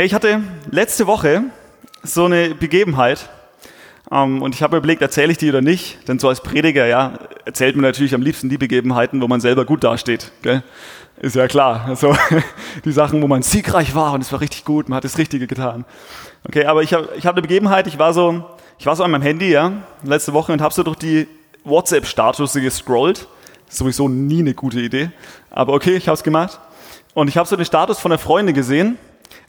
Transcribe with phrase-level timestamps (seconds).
[0.00, 1.42] Hey, ich hatte letzte Woche
[2.02, 3.28] so eine Begebenheit
[4.10, 6.08] ähm, und ich habe überlegt, erzähle ich die oder nicht?
[6.08, 9.66] Denn so als Prediger, ja, erzählt man natürlich am liebsten die Begebenheiten, wo man selber
[9.66, 10.32] gut dasteht.
[10.40, 10.62] Gell?
[11.18, 11.84] Ist ja klar.
[11.86, 12.16] Also
[12.86, 15.46] die Sachen, wo man siegreich war und es war richtig gut, man hat das Richtige
[15.46, 15.84] getan.
[16.48, 18.42] Okay, aber ich habe ich hab eine Begebenheit, ich war so,
[18.78, 19.70] ich war so an meinem Handy, ja,
[20.02, 21.28] letzte Woche und habe so durch die
[21.64, 23.28] WhatsApp-Status gescrollt.
[23.68, 25.10] Sowieso nie eine gute Idee.
[25.50, 26.58] Aber okay, ich habe es gemacht.
[27.12, 28.96] Und ich habe so den Status von einer Freundin gesehen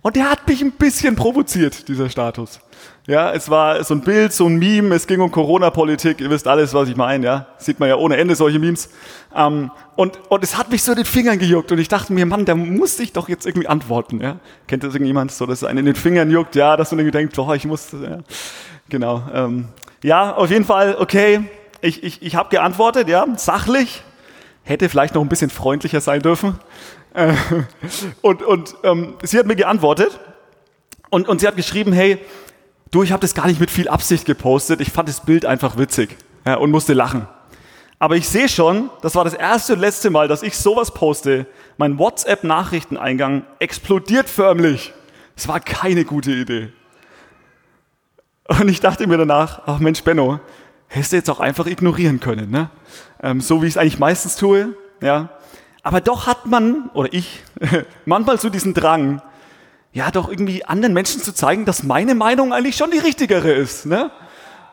[0.01, 2.59] und der hat mich ein bisschen provoziert, dieser Status.
[3.07, 6.47] Ja, es war so ein Bild, so ein Meme, es ging um Corona-Politik, ihr wisst
[6.47, 7.47] alles, was ich meine, ja.
[7.57, 8.89] Sieht man ja ohne Ende solche Memes.
[9.35, 12.25] Ähm, und, und es hat mich so in den Fingern gejuckt und ich dachte mir,
[12.25, 14.37] Mann, da muss ich doch jetzt irgendwie antworten, ja.
[14.67, 17.17] Kennt das irgendjemand, so, dass es einen in den Fingern juckt, ja, dass man irgendwie
[17.17, 18.19] denkt, oh, ich muss, ja.
[18.89, 19.23] Genau.
[19.33, 19.67] Ähm,
[20.03, 21.43] ja, auf jeden Fall, okay,
[21.81, 24.03] ich, ich, ich habe geantwortet, ja, sachlich,
[24.63, 26.59] hätte vielleicht noch ein bisschen freundlicher sein dürfen.
[27.13, 27.33] Äh,
[28.21, 30.19] und und ähm, sie hat mir geantwortet
[31.09, 32.17] und, und sie hat geschrieben, hey,
[32.91, 35.77] du, ich habe das gar nicht mit viel Absicht gepostet, ich fand das Bild einfach
[35.77, 37.27] witzig ja, und musste lachen.
[37.99, 41.45] Aber ich sehe schon, das war das erste und letzte Mal, dass ich sowas poste.
[41.77, 44.91] Mein WhatsApp-Nachrichteneingang explodiert förmlich.
[45.35, 46.73] Es war keine gute Idee.
[48.47, 50.39] Und ich dachte mir danach, ach Mensch, Benno,
[50.87, 52.71] hättest du jetzt auch einfach ignorieren können, ne?
[53.21, 55.29] Ähm, so wie ich es eigentlich meistens tue, ja.
[55.83, 57.43] Aber doch hat man, oder ich,
[58.05, 59.21] manchmal so diesen Drang,
[59.93, 63.85] ja, doch irgendwie anderen Menschen zu zeigen, dass meine Meinung eigentlich schon die richtigere ist,
[63.85, 64.11] ne?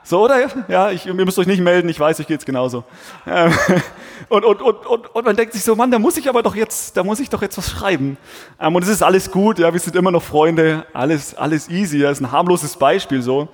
[0.04, 0.48] So, oder?
[0.68, 2.84] Ja, ich, ihr müsst euch nicht melden, ich weiß, euch geht's genauso.
[3.26, 3.52] Ähm,
[4.28, 6.54] und, und, und, und, und man denkt sich so, Mann, da muss ich aber doch
[6.54, 8.16] jetzt, da muss ich doch jetzt was schreiben.
[8.58, 11.98] Ähm, und es ist alles gut, ja, wir sind immer noch Freunde, alles, alles easy,
[11.98, 13.48] das ist ein harmloses Beispiel so.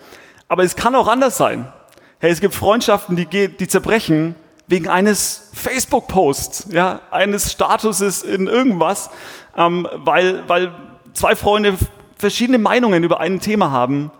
[0.46, 1.72] Aber es kann auch anders sein.
[2.20, 9.10] Hey, es gibt Freundschaften, die, die zerbrechen wegen eines Facebook-Posts, ja, eines Statuses in irgendwas,
[9.56, 10.72] ähm, weil, weil
[11.12, 11.76] zwei Freunde
[12.16, 14.10] verschiedene Meinungen über ein Thema haben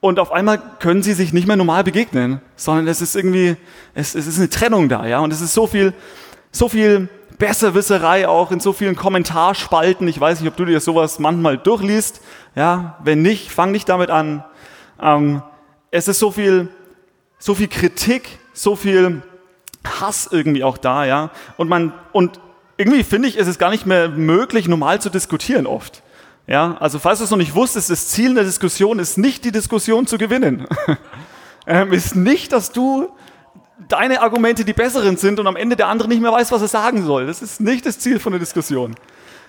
[0.00, 3.56] und auf einmal können sie sich nicht mehr normal begegnen, sondern es ist irgendwie,
[3.94, 5.92] es, es ist eine Trennung da, ja, und es ist so viel,
[6.50, 10.06] so viel Besserwisserei auch in so vielen Kommentarspalten.
[10.06, 12.20] Ich weiß nicht, ob du dir sowas manchmal durchliest,
[12.54, 14.44] ja, wenn nicht, fang nicht damit an.
[15.00, 15.42] Ähm,
[15.90, 16.68] es ist so viel,
[17.38, 19.22] so viel Kritik, so viel
[19.84, 22.40] Hass irgendwie auch da, ja, und man, und
[22.76, 26.02] irgendwie finde ich, ist es gar nicht mehr möglich, normal zu diskutieren oft.
[26.46, 29.52] Ja, also falls du es noch nicht wusstest, das Ziel der Diskussion ist nicht, die
[29.52, 30.66] Diskussion zu gewinnen.
[31.66, 33.10] ähm, ist nicht, dass du
[33.88, 36.68] deine Argumente die besseren sind und am Ende der andere nicht mehr weiß, was er
[36.68, 37.26] sagen soll.
[37.26, 38.96] Das ist nicht das Ziel von der Diskussion.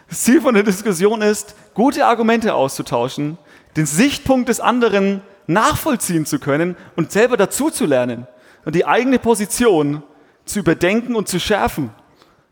[0.09, 3.38] Das Ziel von der Diskussion ist, gute Argumente auszutauschen,
[3.75, 8.27] den Sichtpunkt des anderen nachvollziehen zu können und selber dazu zu lernen
[8.66, 10.03] und die eigene Position
[10.45, 11.91] zu überdenken und zu schärfen.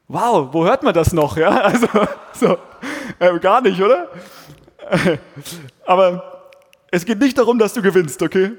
[0.08, 1.38] Wow, wo hört man das noch?
[1.38, 1.88] Ja, also
[2.34, 2.58] so,
[3.20, 4.10] äh, gar nicht, oder?
[5.86, 6.50] Aber
[6.92, 8.52] es geht nicht darum, dass du gewinnst, okay?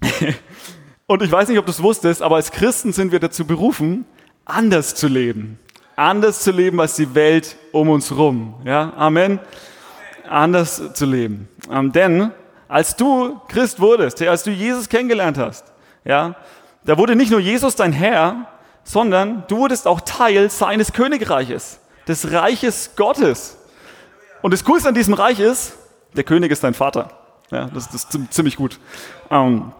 [1.06, 4.06] Und ich weiß nicht, ob du es wusstest, aber als Christen sind wir dazu berufen,
[4.46, 5.58] anders zu leben.
[5.94, 8.54] Anders zu leben als die Welt um uns rum.
[8.64, 9.38] Ja, Amen.
[10.26, 11.48] Anders zu leben.
[11.70, 12.30] Ähm, denn
[12.68, 15.66] als du Christ wurdest, als du Jesus kennengelernt hast,
[16.04, 16.34] ja,
[16.84, 18.46] da wurde nicht nur Jesus dein Herr,
[18.84, 21.78] sondern du wurdest auch Teil seines Königreiches,
[22.08, 23.58] des Reiches Gottes.
[24.42, 25.74] Und das Coolste an diesem Reich ist,
[26.14, 27.10] der König ist dein Vater.
[27.50, 28.80] Ja, das, das ist ziemlich gut.
[29.30, 29.72] Ähm,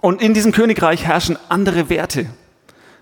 [0.00, 2.26] und in diesem Königreich herrschen andere Werte.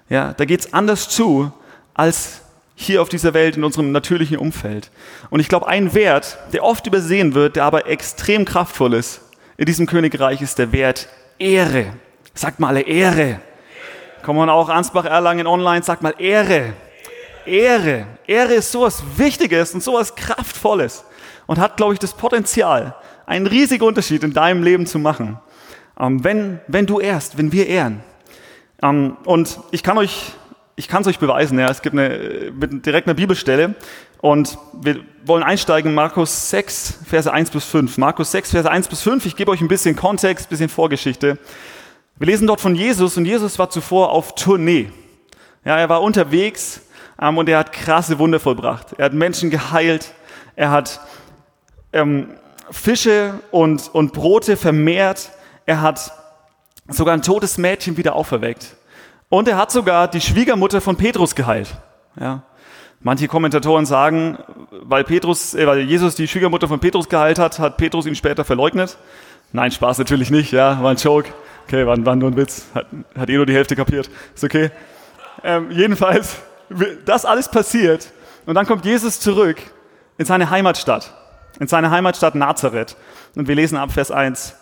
[0.08, 1.52] Ja, da geht's anders zu
[1.92, 2.42] als
[2.74, 4.90] hier auf dieser Welt in unserem natürlichen Umfeld.
[5.30, 9.20] Und ich glaube, ein Wert, der oft übersehen wird, der aber extrem kraftvoll ist
[9.56, 11.08] in diesem Königreich, ist der Wert
[11.38, 11.86] Ehre.
[12.36, 13.40] Sagt mal alle Ehre.
[14.22, 16.74] Kommen wir auch Ansbach Erlangen online, sagt mal Ehre.
[17.46, 18.06] Ehre.
[18.26, 21.04] Ehre ist sowas Wichtiges und sowas Kraftvolles
[21.46, 25.38] und hat, glaube ich, das Potenzial, einen riesigen Unterschied in deinem Leben zu machen.
[25.98, 28.00] Ähm, wenn, wenn du ehrst, wenn wir ehren.
[28.82, 30.32] Ähm, und ich kann euch,
[30.74, 33.76] ich kann es euch beweisen, ja, es gibt eine, direkt eine Bibelstelle
[34.20, 37.96] und wir wollen einsteigen in Markus 6, Verse 1 bis 5.
[37.96, 39.24] Markus 6, Verse 1 bis 5.
[39.24, 41.38] Ich gebe euch ein bisschen Kontext, ein bisschen Vorgeschichte.
[42.18, 44.90] Wir lesen dort von Jesus und Jesus war zuvor auf Tournee.
[45.66, 46.80] Ja, er war unterwegs
[47.20, 48.94] ähm, und er hat krasse Wunder vollbracht.
[48.96, 50.14] Er hat Menschen geheilt,
[50.54, 51.00] er hat
[51.92, 52.28] ähm,
[52.70, 55.30] Fische und, und Brote vermehrt,
[55.66, 56.10] er hat
[56.88, 58.76] sogar ein totes Mädchen wieder auferweckt.
[59.28, 61.76] Und er hat sogar die Schwiegermutter von Petrus geheilt.
[62.18, 62.44] Ja.
[63.00, 64.38] Manche Kommentatoren sagen,
[64.70, 68.46] weil, Petrus, äh, weil Jesus die Schwiegermutter von Petrus geheilt hat, hat Petrus ihn später
[68.46, 68.96] verleugnet.
[69.52, 71.28] Nein, Spaß natürlich nicht, ja, war ein Joke.
[71.66, 72.66] Okay, war, war nur ein Witz.
[72.74, 72.86] Hat,
[73.16, 74.08] hat eh nur die Hälfte kapiert.
[74.34, 74.70] Ist okay.
[75.42, 76.36] Ähm, jedenfalls,
[77.04, 78.12] das alles passiert
[78.46, 79.58] und dann kommt Jesus zurück
[80.18, 81.12] in seine Heimatstadt.
[81.58, 82.96] in seine Heimatstadt Nazareth.
[83.34, 84.54] Und wir lesen ab Vers 1.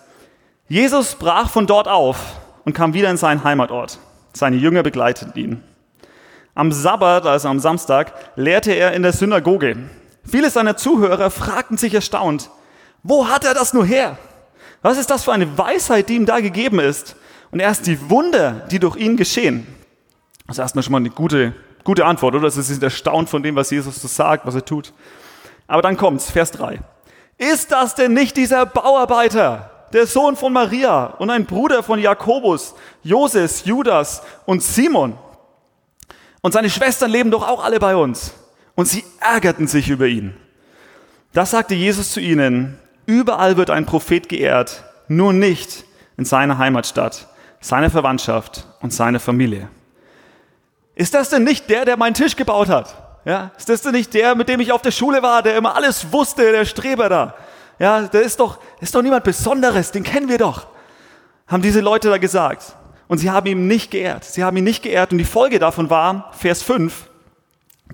[0.69, 2.19] Jesus brach von dort auf
[2.65, 3.99] und kam wieder in seinen Heimatort.
[4.33, 5.63] Seine Jünger begleiteten ihn.
[6.55, 9.77] Am Sabbat, also am Samstag, lehrte er in der Synagoge.
[10.25, 12.51] Viele seiner Zuhörer fragten sich erstaunt,
[13.03, 14.17] wo hat er das nur her?
[14.85, 17.17] Was ist das für eine Weisheit, die ihm da gegeben ist?
[17.51, 19.67] Und erst die Wunder, die durch ihn geschehen.
[20.47, 21.55] Das ist erstmal schon mal eine gute,
[21.85, 22.51] gute Antwort, oder?
[22.51, 24.93] Sie sind erstaunt von dem, was Jesus so sagt, was er tut.
[25.67, 26.81] Aber dann kommt's, Vers 3.
[27.39, 32.75] Ist das denn nicht dieser Bauarbeiter, der Sohn von Maria und ein Bruder von Jakobus,
[33.03, 35.17] Joses, Judas und Simon?
[36.43, 38.35] Und seine Schwestern leben doch auch alle bei uns.
[38.75, 40.37] Und sie ärgerten sich über ihn.
[41.33, 42.79] Das sagte Jesus zu ihnen.
[43.07, 45.85] Überall wird ein Prophet geehrt, nur nicht
[46.17, 47.29] in seiner Heimatstadt,
[47.61, 49.69] seiner Verwandtschaft und seiner Familie.
[50.95, 52.95] Ist das denn nicht der, der meinen Tisch gebaut hat?
[53.25, 55.77] Ja, ist das denn nicht der, mit dem ich auf der Schule war, der immer
[55.77, 57.35] alles wusste, der Streber da?
[57.79, 60.67] Ja, der ist doch, ist doch niemand Besonderes, den kennen wir doch.
[61.47, 62.77] Haben diese Leute da gesagt.
[63.09, 64.25] Und sie haben ihn nicht geehrt.
[64.25, 65.13] Sie haben ihn nicht geehrt.
[65.13, 67.09] Und die Folge davon war, Vers 5,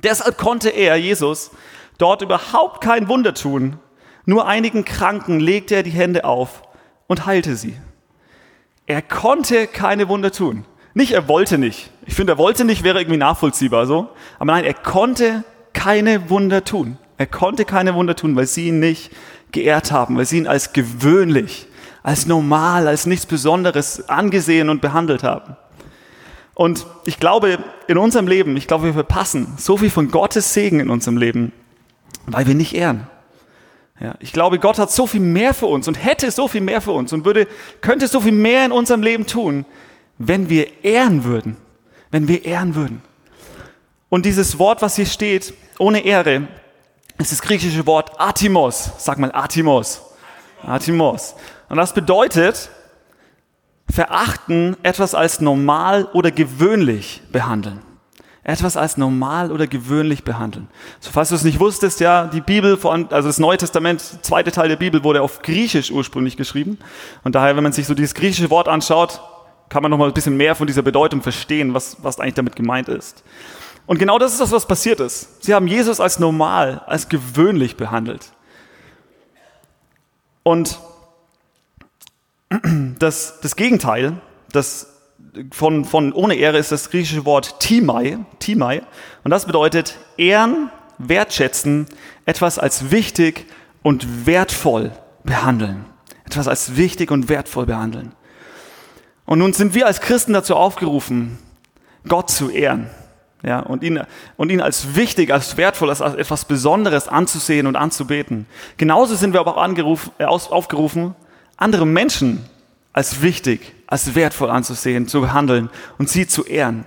[0.03, 1.51] deshalb konnte er, Jesus,
[1.99, 3.79] dort überhaupt kein Wunder tun.
[4.31, 6.63] Nur einigen Kranken legte er die Hände auf
[7.09, 7.75] und heilte sie.
[8.87, 10.67] Er konnte keine Wunder tun.
[10.95, 11.91] Nicht, er wollte nicht.
[12.07, 14.11] Ich finde, er wollte nicht, wäre irgendwie nachvollziehbar so.
[14.39, 15.43] Aber nein, er konnte
[15.73, 16.97] keine Wunder tun.
[17.19, 19.11] Er konnte keine Wunder tun, weil sie ihn nicht
[19.51, 21.67] geehrt haben, weil sie ihn als gewöhnlich,
[22.05, 25.57] als normal, als nichts Besonderes angesehen und behandelt haben.
[26.55, 30.79] Und ich glaube, in unserem Leben, ich glaube, wir verpassen so viel von Gottes Segen
[30.79, 31.51] in unserem Leben,
[32.27, 33.09] weil wir nicht ehren.
[34.01, 36.81] Ja, ich glaube, Gott hat so viel mehr für uns und hätte so viel mehr
[36.81, 37.47] für uns und würde,
[37.83, 39.67] könnte so viel mehr in unserem Leben tun,
[40.17, 41.59] wenn wir ehren würden.
[42.11, 43.03] Wenn wir ehren würden.
[44.09, 46.49] Und dieses Wort, was hier steht, ohne Ehre,
[47.19, 48.91] ist das griechische Wort Atimos.
[48.99, 50.01] Sag mal Atimos.
[50.63, 51.35] Atimos.
[51.69, 52.71] Und das bedeutet,
[53.89, 57.83] verachten, etwas als normal oder gewöhnlich behandeln
[58.51, 60.69] etwas als normal oder gewöhnlich behandeln.
[60.99, 64.69] So, falls du es nicht wusstest, ja, die Bibel, also das Neue Testament, zweite Teil
[64.69, 66.79] der Bibel wurde auf Griechisch ursprünglich geschrieben.
[67.25, 69.21] Und daher, wenn man sich so dieses griechische Wort anschaut,
[69.69, 72.57] kann man noch mal ein bisschen mehr von dieser Bedeutung verstehen, was, was eigentlich damit
[72.57, 73.23] gemeint ist.
[73.87, 75.45] Und genau das ist das, was passiert ist.
[75.45, 78.33] Sie haben Jesus als normal, als gewöhnlich behandelt.
[80.43, 80.79] Und
[82.99, 84.21] das, das Gegenteil,
[84.53, 85.00] das
[85.53, 88.83] von, von ohne Ehre ist das griechische Wort Timai, Timai.
[89.25, 91.87] Und das bedeutet ehren, wertschätzen,
[92.27, 93.47] etwas als wichtig
[93.83, 94.93] und wertvoll
[95.25, 95.85] behandeln.
[96.25, 98.13] Etwas als wichtig und wertvoll behandeln.
[99.25, 101.39] Und nun sind wir als Christen dazu aufgerufen,
[102.09, 102.91] Gott zu ehren.
[103.43, 104.03] Ja, und ihn,
[104.37, 108.47] und ihn als wichtig, als wertvoll, als etwas Besonderes anzusehen und anzubeten.
[108.77, 111.15] Genauso sind wir aber auch äh, aufgerufen,
[111.57, 112.45] andere Menschen
[112.93, 116.87] als wichtig, als wertvoll anzusehen, zu behandeln und sie zu ehren.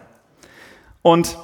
[1.03, 1.37] Und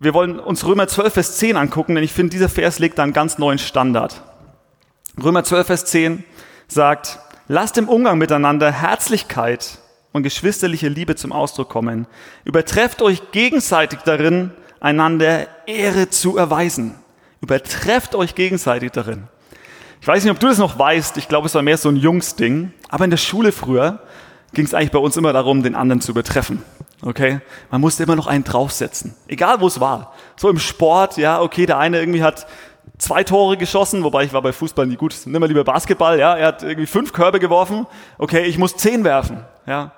[0.00, 3.04] wir wollen uns Römer 12, Vers 10 angucken, denn ich finde, dieser Vers legt da
[3.04, 4.22] einen ganz neuen Standard.
[5.22, 6.24] Römer 12, Vers 10
[6.66, 9.78] sagt, lasst im Umgang miteinander Herzlichkeit
[10.12, 12.06] und geschwisterliche Liebe zum Ausdruck kommen.
[12.44, 14.50] Übertrefft euch gegenseitig darin,
[14.80, 16.94] einander Ehre zu erweisen.
[17.40, 19.28] Übertrefft euch gegenseitig darin.
[20.00, 21.16] Ich weiß nicht, ob du das noch weißt.
[21.16, 22.72] Ich glaube, es war mehr so ein Jungsding.
[22.88, 24.00] Aber in der Schule früher
[24.52, 26.62] ging es eigentlich bei uns immer darum, den anderen zu übertreffen.
[27.02, 27.40] Okay?
[27.70, 29.14] Man musste immer noch einen draufsetzen.
[29.28, 30.14] Egal, wo es war.
[30.36, 32.46] So im Sport, ja, okay, der eine irgendwie hat
[32.98, 35.14] zwei Tore geschossen, wobei ich war bei Fußball nie gut.
[35.26, 36.36] Nimm mal lieber Basketball, ja.
[36.36, 37.86] Er hat irgendwie fünf Körbe geworfen.
[38.18, 39.92] Okay, ich muss zehn werfen, ja.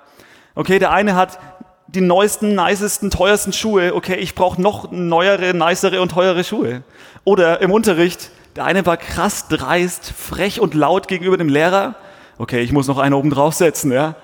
[0.53, 1.39] Okay, der eine hat
[1.87, 3.95] die neuesten, nicesten, teuersten Schuhe.
[3.95, 6.83] Okay, ich brauche noch neuere, nicere und teure Schuhe.
[7.23, 11.95] Oder im Unterricht, der eine war krass dreist, frech und laut gegenüber dem Lehrer.
[12.37, 14.15] Okay, ich muss noch einen oben draufsetzen, ja.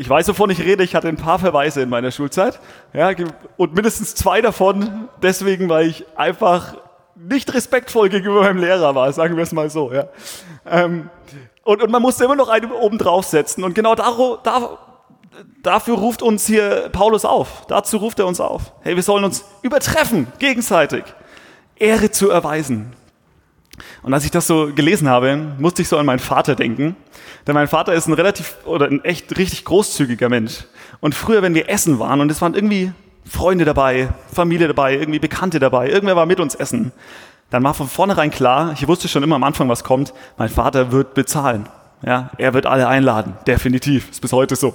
[0.00, 0.82] Ich weiß, wovon ich rede.
[0.82, 2.58] Ich hatte ein paar Verweise in meiner Schulzeit.
[2.94, 3.10] Ja,
[3.58, 6.78] und mindestens zwei davon deswegen, weil ich einfach
[7.16, 9.92] nicht respektvoll gegenüber meinem Lehrer war, sagen wir es mal so.
[9.92, 10.06] Ja.
[10.64, 11.10] Ähm,
[11.64, 13.62] und, und man musste immer noch einen oben draufsetzen.
[13.62, 14.78] Und genau daro, da,
[15.62, 17.66] dafür ruft uns hier Paulus auf.
[17.68, 18.72] Dazu ruft er uns auf.
[18.80, 21.04] Hey, wir sollen uns übertreffen, gegenseitig.
[21.76, 22.96] Ehre zu erweisen.
[24.02, 26.96] Und als ich das so gelesen habe, musste ich so an meinen Vater denken.
[27.46, 30.64] Denn mein Vater ist ein relativ oder ein echt richtig großzügiger Mensch.
[31.00, 32.92] Und früher, wenn wir essen waren und es waren irgendwie
[33.24, 36.92] Freunde dabei, Familie dabei, irgendwie Bekannte dabei, irgendwer war mit uns essen,
[37.50, 40.92] dann war von vornherein klar, ich wusste schon immer am Anfang, was kommt, mein Vater
[40.92, 41.68] wird bezahlen.
[42.04, 44.74] Ja, er wird alle einladen, definitiv, ist bis heute so.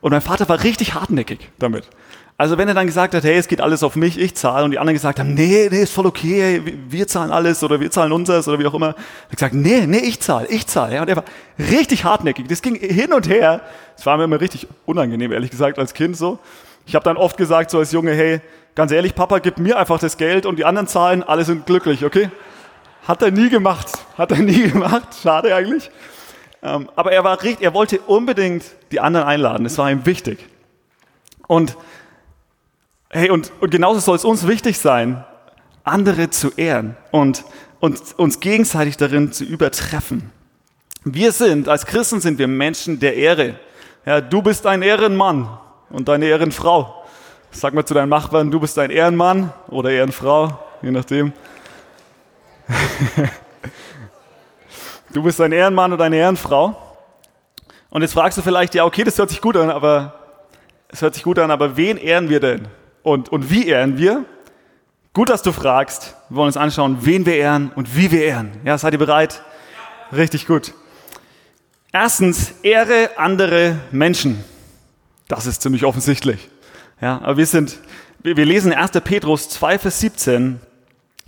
[0.00, 1.88] Und mein Vater war richtig hartnäckig damit.
[2.36, 4.72] Also wenn er dann gesagt hat, hey, es geht alles auf mich, ich zahle, und
[4.72, 8.10] die anderen gesagt haben, nee, nee, ist voll okay, wir zahlen alles oder wir zahlen
[8.10, 8.96] unseres oder wie auch immer, hat
[9.30, 10.96] er gesagt, nee, nee, ich zahle, ich zahle.
[10.96, 11.24] Ja, und er war
[11.58, 12.48] richtig hartnäckig.
[12.48, 13.60] Das ging hin und her.
[13.96, 16.40] Das war mir immer richtig unangenehm, ehrlich gesagt, als Kind so.
[16.86, 18.40] Ich habe dann oft gesagt, so als Junge, hey,
[18.74, 22.04] ganz ehrlich, Papa, gib mir einfach das Geld und die anderen zahlen, alle sind glücklich,
[22.04, 22.30] okay?
[23.06, 23.92] Hat er nie gemacht.
[24.18, 25.08] Hat er nie gemacht.
[25.22, 25.88] Schade eigentlich.
[26.64, 29.64] Ähm, aber er war richtig, er wollte unbedingt die anderen einladen.
[29.64, 30.44] Das war ihm wichtig.
[31.46, 31.76] Und
[33.16, 35.24] Hey, und, und genauso soll es uns wichtig sein,
[35.84, 37.44] andere zu ehren und,
[37.78, 40.32] und uns gegenseitig darin zu übertreffen.
[41.04, 43.54] Wir sind, als Christen sind wir Menschen der Ehre.
[44.04, 45.48] Ja, du bist ein Ehrenmann
[45.90, 47.04] und eine Ehrenfrau.
[47.52, 51.32] Sag mal zu deinen Nachbarn, du bist ein Ehrenmann oder Ehrenfrau, je nachdem.
[55.12, 56.76] du bist ein Ehrenmann oder eine Ehrenfrau.
[57.90, 60.18] Und jetzt fragst du vielleicht, ja, okay, das hört sich gut an, aber
[60.88, 62.66] es hört sich gut an, aber wen ehren wir denn?
[63.04, 64.24] Und, und wie ehren wir?
[65.12, 66.16] Gut, dass du fragst.
[66.30, 68.50] Wir wollen uns anschauen, wen wir ehren und wie wir ehren.
[68.64, 69.42] Ja, seid ihr bereit?
[70.10, 70.72] Richtig gut.
[71.92, 74.42] Erstens, ehre andere Menschen.
[75.28, 76.48] Das ist ziemlich offensichtlich.
[77.00, 77.78] Ja, aber wir sind,
[78.22, 78.92] wir, lesen 1.
[79.04, 80.58] Petrus 2, Vers 17.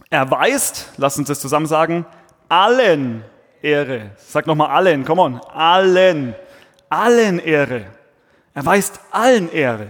[0.09, 2.07] Erweist, lass uns das zusammen sagen,
[2.49, 3.23] allen
[3.61, 4.13] Ehre.
[4.17, 6.35] Sag nochmal allen, come on, allen,
[6.89, 7.85] allen Ehre.
[8.55, 9.89] Erweist allen Ehre.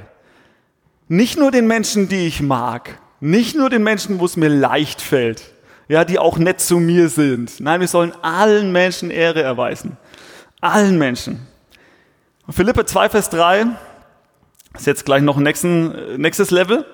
[1.08, 5.00] Nicht nur den Menschen, die ich mag, nicht nur den Menschen, wo es mir leicht
[5.00, 5.42] fällt,
[5.88, 7.60] ja, die auch nett zu mir sind.
[7.60, 9.96] Nein, wir sollen allen Menschen Ehre erweisen.
[10.60, 11.46] Allen Menschen.
[12.50, 13.66] Philippe 2, Vers 3
[14.74, 16.84] ist jetzt gleich noch ein nächsten, nächstes Level.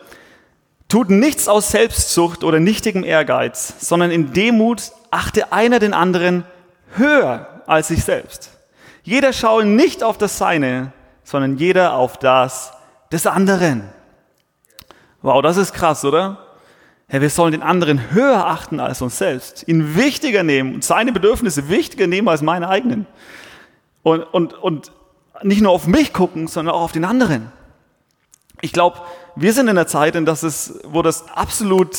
[0.89, 6.45] Tut nichts aus Selbstsucht oder nichtigem Ehrgeiz, sondern in Demut achte einer den anderen
[6.97, 8.51] höher als sich selbst.
[9.03, 10.93] Jeder schaue nicht auf das Seine,
[11.25, 12.73] sondern jeder auf das
[13.11, 13.89] des anderen.
[15.23, 16.39] Wow, das ist krass, oder?
[17.11, 21.13] Ja, wir sollen den anderen höher achten als uns selbst, ihn wichtiger nehmen und seine
[21.13, 23.07] Bedürfnisse wichtiger nehmen als meine eigenen.
[24.03, 24.93] Und, und, und
[25.43, 27.53] nicht nur auf mich gucken, sondern auch auf den anderen.
[28.61, 29.01] Ich glaube,
[29.37, 31.97] wir sind in einer Zeit, in das es, wo das absolut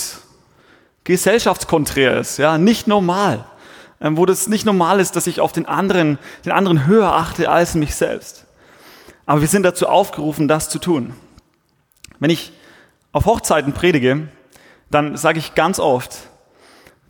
[1.03, 3.46] gesellschaftskonträr ist, ja, nicht normal.
[4.01, 7.50] Ähm, wo das nicht normal ist, dass ich auf den anderen, den anderen höher achte
[7.50, 8.46] als mich selbst.
[9.25, 11.13] Aber wir sind dazu aufgerufen, das zu tun.
[12.20, 12.51] Wenn ich
[13.13, 14.27] auf Hochzeiten predige,
[14.91, 16.17] dann sage ich ganz oft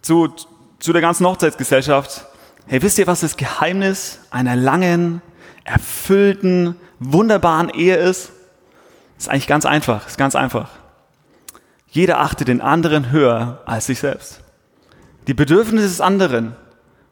[0.02, 0.34] zu,
[0.80, 2.26] zu der ganzen Hochzeitsgesellschaft,
[2.68, 5.22] hey, wisst ihr, was das Geheimnis einer langen,
[5.64, 8.32] erfüllten, wunderbaren Ehe ist?
[9.18, 10.70] Ist eigentlich ganz einfach, ist ganz einfach.
[11.88, 14.42] Jeder achtet den anderen höher als sich selbst.
[15.28, 16.56] Die Bedürfnisse des anderen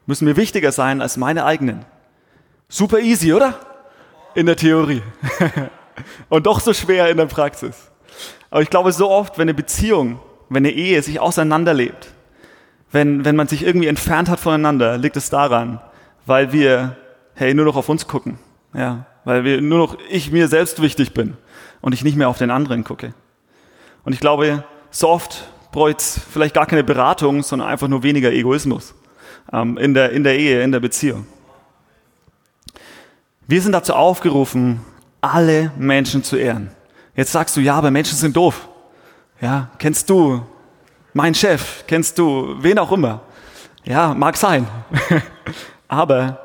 [0.05, 1.85] müssen mir wichtiger sein als meine eigenen.
[2.67, 3.53] Super easy, oder?
[4.33, 5.03] In der Theorie.
[6.29, 7.90] Und doch so schwer in der Praxis.
[8.51, 12.11] Aber ich glaube, so oft, wenn eine Beziehung, wenn eine Ehe sich auseinanderlebt,
[12.91, 15.81] wenn, wenn man sich irgendwie entfernt hat voneinander, liegt es daran,
[16.25, 16.97] weil wir,
[17.33, 18.37] hey, nur noch auf uns gucken.
[18.73, 21.35] Ja, weil wir nur noch ich mir selbst wichtig bin
[21.81, 23.13] und ich nicht mehr auf den anderen gucke.
[24.03, 28.31] Und ich glaube, so oft bräuchte es vielleicht gar keine Beratung, sondern einfach nur weniger
[28.31, 28.93] Egoismus
[29.53, 31.25] ähm, in, der, in der Ehe, in der Beziehung.
[33.47, 34.81] Wir sind dazu aufgerufen,
[35.21, 36.71] alle Menschen zu ehren.
[37.15, 38.67] Jetzt sagst du, ja, aber Menschen sind doof.
[39.41, 40.45] Ja, kennst du
[41.13, 41.83] meinen Chef?
[41.87, 43.21] Kennst du wen auch immer?
[43.83, 44.67] Ja, mag sein.
[45.87, 46.39] aber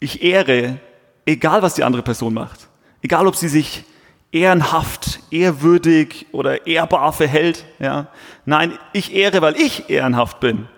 [0.00, 0.78] ich ehre,
[1.26, 2.68] egal was die andere Person macht.
[3.02, 3.84] Egal, ob sie sich
[4.32, 7.64] ehrenhaft, ehrwürdig oder ehrbar verhält.
[7.78, 8.08] Ja.
[8.44, 10.68] Nein, ich ehre, weil ich ehrenhaft bin.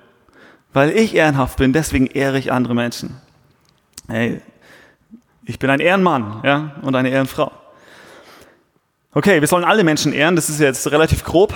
[0.73, 3.21] Weil ich ehrenhaft bin, deswegen ehre ich andere Menschen.
[4.09, 4.41] Hey,
[5.45, 7.53] ich bin ein Ehrenmann ja, und eine Ehrenfrau.
[9.15, 11.53] Okay, wir sollen alle Menschen ehren, das ist jetzt relativ grob.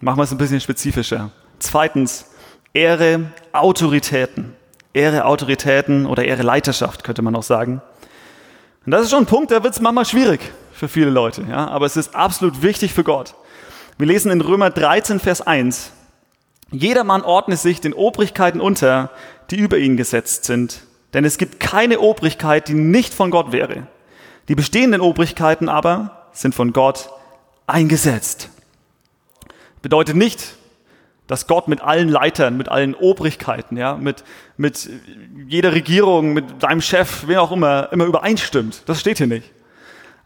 [0.00, 1.30] Machen wir es ein bisschen spezifischer.
[1.58, 2.24] Zweitens,
[2.72, 4.54] Ehre Autoritäten.
[4.94, 7.82] Ehre Autoritäten oder Ehre Leiterschaft, könnte man auch sagen.
[8.86, 10.40] Und das ist schon ein Punkt, da wird es manchmal schwierig
[10.72, 13.34] für viele Leute, ja, aber es ist absolut wichtig für Gott.
[13.98, 15.92] Wir lesen in Römer 13, Vers 1.
[16.70, 19.10] Jedermann ordne sich den Obrigkeiten unter,
[19.50, 20.80] die über ihn gesetzt sind.
[21.12, 23.86] Denn es gibt keine Obrigkeit, die nicht von Gott wäre.
[24.48, 27.10] Die bestehenden Obrigkeiten aber sind von Gott
[27.66, 28.50] eingesetzt.
[29.82, 30.54] Bedeutet nicht,
[31.26, 34.22] dass Gott mit allen Leitern, mit allen Obrigkeiten, ja, mit,
[34.56, 34.88] mit
[35.48, 38.82] jeder Regierung, mit deinem Chef, wer auch immer, immer übereinstimmt.
[38.86, 39.50] Das steht hier nicht.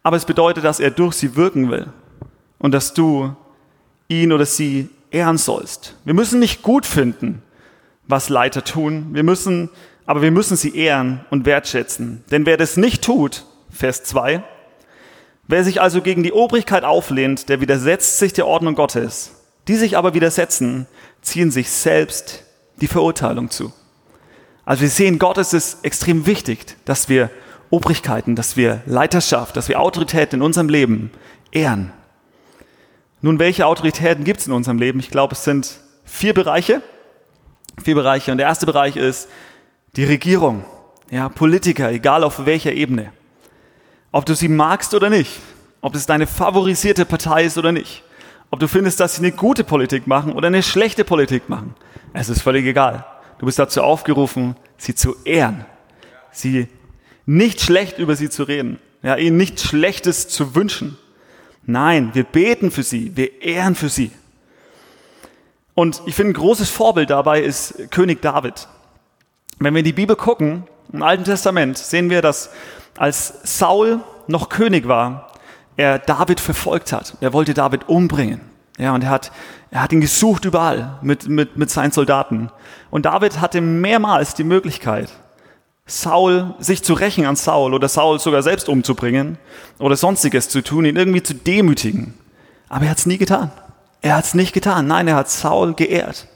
[0.02, 1.88] Aber es bedeutet, dass er durch sie wirken will
[2.58, 3.34] und dass du
[4.08, 5.96] ihn oder sie ehren sollst.
[6.04, 7.42] Wir müssen nicht gut finden,
[8.06, 9.08] was Leiter tun.
[9.12, 9.70] Wir müssen,
[10.04, 12.24] aber wir müssen sie ehren und wertschätzen.
[12.30, 14.42] Denn wer das nicht tut, Vers 2,
[15.50, 19.32] Wer sich also gegen die Obrigkeit auflehnt, der widersetzt sich der Ordnung Gottes.
[19.66, 20.86] Die sich aber widersetzen,
[21.22, 22.44] ziehen sich selbst
[22.80, 23.72] die Verurteilung zu.
[24.64, 27.30] Also wir sehen, Gott ist es extrem wichtig, dass wir
[27.68, 31.10] Obrigkeiten, dass wir Leiterschaft, dass wir Autorität in unserem Leben
[31.50, 31.92] ehren.
[33.20, 35.00] Nun, welche Autoritäten gibt es in unserem Leben?
[35.00, 36.80] Ich glaube, es sind vier Bereiche.
[37.82, 38.30] Vier Bereiche.
[38.30, 39.28] Und der erste Bereich ist
[39.96, 40.64] die Regierung.
[41.10, 43.10] Ja, Politiker, egal auf welcher Ebene.
[44.12, 45.40] Ob du sie magst oder nicht.
[45.80, 48.02] Ob es deine favorisierte Partei ist oder nicht.
[48.50, 51.74] Ob du findest, dass sie eine gute Politik machen oder eine schlechte Politik machen.
[52.12, 53.04] Es ist völlig egal.
[53.38, 55.64] Du bist dazu aufgerufen, sie zu ehren.
[56.32, 56.68] Sie
[57.26, 58.78] nicht schlecht über sie zu reden.
[59.02, 60.98] Ja, ihnen nichts Schlechtes zu wünschen.
[61.64, 64.10] Nein, wir beten für sie, wir ehren für sie.
[65.74, 68.68] Und ich finde, ein großes Vorbild dabei ist König David.
[69.58, 72.50] Wenn wir in die Bibel gucken, im Alten Testament, sehen wir, dass
[72.96, 75.30] als Saul noch König war,
[75.76, 77.16] er David verfolgt hat.
[77.20, 78.40] Er wollte David umbringen.
[78.78, 79.32] Ja, und er hat,
[79.70, 82.50] er hat ihn gesucht überall mit, mit, mit seinen Soldaten.
[82.90, 85.10] Und David hatte mehrmals die Möglichkeit,
[85.86, 89.38] Saul, sich zu rächen an Saul oder Saul sogar selbst umzubringen
[89.78, 92.14] oder sonstiges zu tun, ihn irgendwie zu demütigen.
[92.68, 93.50] Aber er hat es nie getan.
[94.00, 94.86] Er hat es nicht getan.
[94.86, 96.26] Nein, er hat Saul geehrt.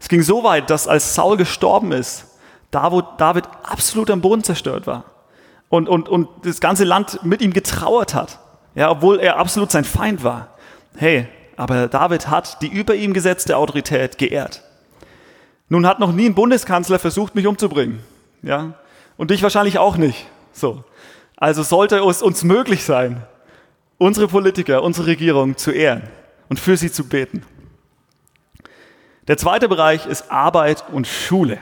[0.00, 2.26] Es ging so weit, dass als Saul gestorben ist,
[2.70, 5.04] David absolut am Boden zerstört war
[5.68, 8.38] und, und, und das ganze Land mit ihm getrauert hat,
[8.74, 10.56] ja, obwohl er absolut sein Feind war.
[10.96, 14.62] Hey, aber David hat die über ihm gesetzte Autorität geehrt.
[15.68, 18.00] Nun hat noch nie ein Bundeskanzler versucht, mich umzubringen.
[18.42, 18.74] Ja?
[19.16, 20.26] Und dich wahrscheinlich auch nicht.
[20.52, 20.84] So.
[21.36, 23.22] Also sollte es uns möglich sein,
[23.98, 26.02] unsere Politiker, unsere Regierung zu ehren
[26.48, 27.44] und für sie zu beten.
[29.26, 31.58] Der zweite Bereich ist Arbeit und Schule.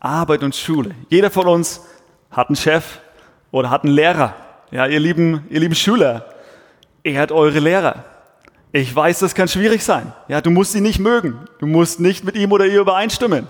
[0.00, 0.94] Arbeit und Schule.
[1.10, 1.82] Jeder von uns
[2.30, 3.00] hat einen Chef
[3.52, 4.34] oder hat einen Lehrer.
[4.72, 6.24] Ja, ihr lieben, ihr lieben Schüler,
[7.04, 8.04] ehrt eure Lehrer.
[8.72, 10.12] Ich weiß, das kann schwierig sein.
[10.28, 11.38] Ja, du musst ihn nicht mögen.
[11.60, 13.46] Du musst nicht mit ihm oder ihr übereinstimmen.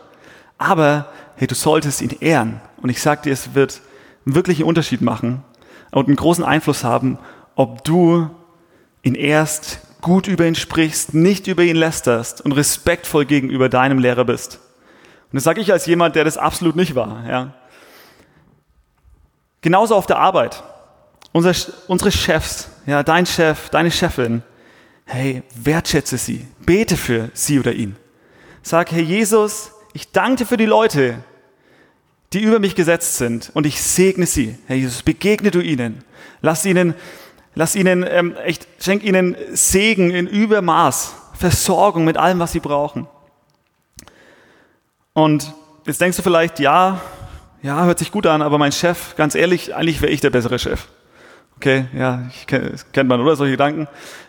[0.58, 1.06] Aber
[1.36, 2.60] hey, du solltest ihn ehren.
[2.76, 3.80] Und ich sage dir, es wird
[4.24, 5.42] wirklich einen Unterschied machen
[5.92, 7.18] und einen großen Einfluss haben,
[7.54, 8.28] ob du
[9.02, 14.24] ihn ehrst, gut über ihn sprichst, nicht über ihn lästerst und respektvoll gegenüber deinem Lehrer
[14.24, 14.58] bist.
[15.30, 17.24] Und das sage ich als jemand, der das absolut nicht war.
[17.28, 17.54] Ja.
[19.62, 20.62] Genauso auf der Arbeit.
[21.32, 21.54] Unser,
[21.86, 24.42] unsere Chefs, ja, dein Chef, deine Chefin,
[25.06, 27.96] hey, wertschätze sie, bete für sie oder ihn.
[28.62, 31.24] Sag, hey Jesus, ich danke dir für die Leute,
[32.32, 34.58] die über mich gesetzt sind und ich segne sie.
[34.66, 36.04] Herr Jesus, begegne du ihnen.
[36.40, 36.94] Lass ihnen,
[37.54, 43.06] lass ihnen, ähm, echt, schenk ihnen Segen in Übermaß, Versorgung mit allem, was sie brauchen.
[45.12, 45.52] Und
[45.86, 47.00] jetzt denkst du vielleicht, ja,
[47.62, 50.58] ja, hört sich gut an, aber mein Chef, ganz ehrlich, eigentlich wäre ich der bessere
[50.58, 50.88] Chef.
[51.56, 53.36] Okay, ja, ich kenn, kennt man, oder?
[53.36, 53.86] Solche Gedanken.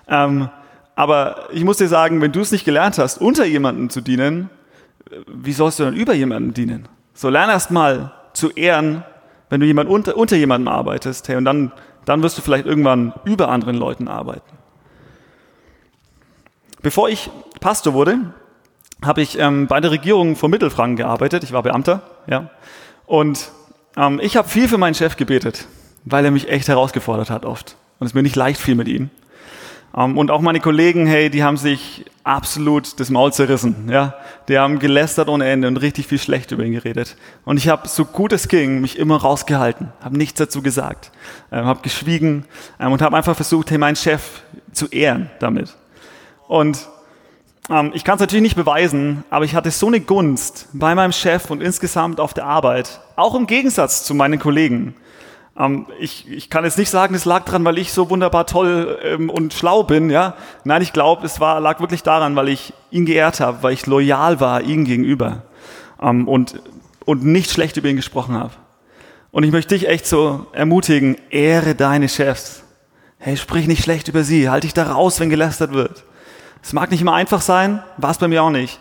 [0.08, 0.50] Ähm,
[0.96, 4.50] aber ich muss dir sagen, wenn du es nicht gelernt hast, unter jemanden zu dienen,
[5.28, 6.88] wie sollst du dann über jemanden dienen?
[7.16, 9.04] So, lern erst mal zu ehren,
[9.50, 11.72] wenn du jemand unter, unter jemandem arbeitest, hey, und dann,
[12.06, 14.58] dann wirst du vielleicht irgendwann über anderen Leuten arbeiten.
[16.82, 18.34] Bevor ich Pastor wurde,
[19.04, 21.44] habe ich ähm, bei der Regierung von Mittelfranken gearbeitet.
[21.44, 22.50] Ich war Beamter, ja.
[23.06, 23.52] Und
[23.98, 25.68] ähm, ich habe viel für meinen Chef gebetet,
[26.06, 27.76] weil er mich echt herausgefordert hat oft.
[28.00, 29.10] Und es mir nicht leicht fiel mit ihm.
[29.96, 33.90] Ähm, und auch meine Kollegen, hey, die haben sich absolut das Maul zerrissen.
[33.90, 34.16] Ja,
[34.48, 37.16] die haben gelästert ohne Ende und richtig viel schlecht über ihn geredet.
[37.46, 41.12] Und ich habe so gut es ging mich immer rausgehalten, habe nichts dazu gesagt,
[41.52, 42.46] ähm, habe geschwiegen
[42.80, 45.76] ähm, und habe einfach versucht, hey, meinen Chef zu ehren damit.
[46.48, 46.88] Und
[47.94, 51.50] ich kann es natürlich nicht beweisen, aber ich hatte so eine Gunst bei meinem Chef
[51.50, 54.96] und insgesamt auf der Arbeit, auch im Gegensatz zu meinen Kollegen.
[55.58, 59.00] Ähm, ich, ich kann jetzt nicht sagen, es lag daran, weil ich so wunderbar toll
[59.04, 60.10] ähm, und schlau bin.
[60.10, 60.36] Ja?
[60.64, 63.86] Nein, ich glaube, es war, lag wirklich daran, weil ich ihn geehrt habe, weil ich
[63.86, 65.44] loyal war ihm gegenüber
[66.02, 66.62] ähm, und,
[67.06, 68.54] und nicht schlecht über ihn gesprochen habe.
[69.32, 72.64] Und ich möchte dich echt so ermutigen, ehre deine Chefs.
[73.18, 76.04] Hey, sprich nicht schlecht über sie, halt dich da raus, wenn gelästert wird.
[76.64, 78.80] Es mag nicht immer einfach sein, war es bei mir auch nicht.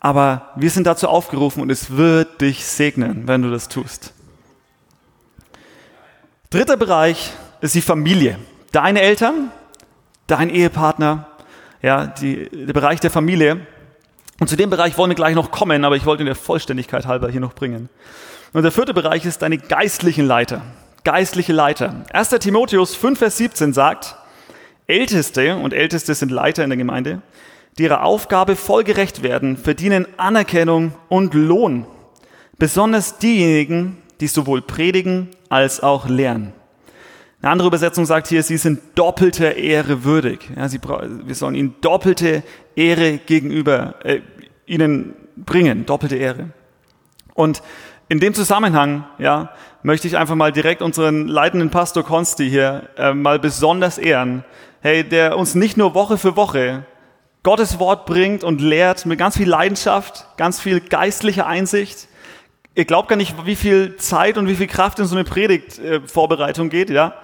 [0.00, 4.12] Aber wir sind dazu aufgerufen und es wird dich segnen, wenn du das tust.
[6.50, 8.38] Dritter Bereich ist die Familie.
[8.72, 9.52] Deine Eltern,
[10.26, 11.26] dein Ehepartner,
[11.82, 13.66] ja, die, der Bereich der Familie.
[14.40, 17.06] Und zu dem Bereich wollen wir gleich noch kommen, aber ich wollte in der Vollständigkeit
[17.06, 17.88] halber hier noch bringen.
[18.52, 20.62] Und der vierte Bereich ist deine geistlichen Leiter.
[21.04, 22.04] Geistliche Leiter.
[22.12, 22.30] 1.
[22.30, 24.16] Timotheus 5, Vers 17 sagt,
[24.90, 27.22] Älteste, und Älteste sind Leiter in der Gemeinde,
[27.78, 31.86] die ihrer Aufgabe vollgerecht werden, verdienen Anerkennung und Lohn.
[32.58, 36.52] Besonders diejenigen, die sowohl predigen als auch lehren.
[37.40, 40.50] Eine andere Übersetzung sagt hier, sie sind doppelter Ehre würdig.
[40.56, 42.42] Ja, sie, wir sollen ihnen doppelte
[42.76, 44.20] Ehre gegenüber äh,
[44.66, 46.50] ihnen bringen, doppelte Ehre.
[47.32, 47.62] Und
[48.10, 53.14] in dem Zusammenhang, ja, möchte ich einfach mal direkt unseren leitenden Pastor Konsti hier äh,
[53.14, 54.44] mal besonders ehren.
[54.82, 56.86] Hey, der uns nicht nur Woche für Woche
[57.42, 62.08] Gottes Wort bringt und lehrt mit ganz viel Leidenschaft, ganz viel geistlicher Einsicht.
[62.74, 66.68] Ihr glaubt gar nicht, wie viel Zeit und wie viel Kraft in so eine Predigtvorbereitung
[66.68, 67.14] äh, geht, ja.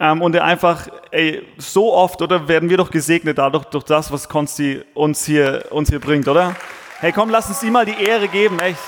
[0.00, 4.10] Ähm, und er einfach, ey, so oft, oder werden wir doch gesegnet dadurch, durch das,
[4.10, 6.56] was Konsti uns hier, uns hier bringt, oder?
[6.98, 8.80] Hey, komm, lass uns ihm mal die Ehre geben, echt.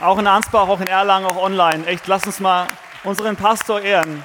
[0.00, 1.86] Auch in Ansbach, auch in Erlangen, auch online.
[1.86, 2.66] Echt, lass uns mal
[3.02, 4.22] unseren Pastor ehren.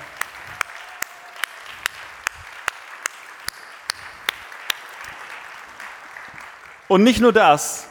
[6.89, 7.87] Und nicht nur das,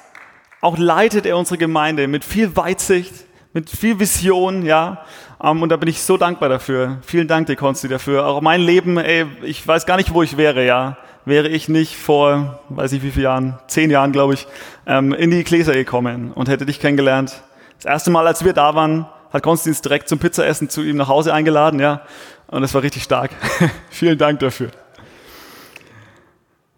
[0.60, 3.14] auch leitet er unsere Gemeinde mit viel Weitsicht,
[3.52, 5.04] mit viel Vision, ja.
[5.40, 6.98] Ähm, und da bin ich so dankbar dafür.
[7.02, 8.26] Vielen Dank dir, Konsti, dafür.
[8.26, 10.96] Auch mein Leben, ey, ich weiß gar nicht, wo ich wäre, ja.
[11.24, 14.48] Wäre ich nicht vor, weiß ich wie viele Jahren, zehn Jahren, glaube ich,
[14.84, 17.40] ähm, in die Gläser gekommen und hätte dich kennengelernt.
[17.76, 21.06] Das erste Mal, als wir da waren, hat Konstantin direkt zum Pizzaessen zu ihm nach
[21.06, 22.00] Hause eingeladen, ja.
[22.48, 23.30] Und das war richtig stark.
[23.90, 24.70] Vielen Dank dafür.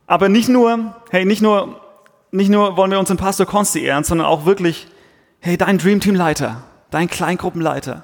[0.07, 1.81] Aber nicht nur, hey, nicht nur
[2.31, 4.87] nicht nur wollen wir unseren Pastor Konsti ehren, sondern auch wirklich,
[5.41, 8.03] hey, dein Dreamteam-Leiter, dein Kleingruppenleiter.